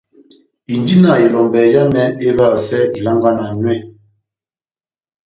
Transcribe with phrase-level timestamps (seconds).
[0.73, 3.75] Indi na elombɛ yámɛ évahasɛ ilangwana nywɛ.